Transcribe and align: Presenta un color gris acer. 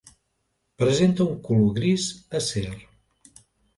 Presenta 0.83 1.27
un 1.27 1.37
color 1.49 1.69
gris 1.75 2.07
acer. 2.41 2.67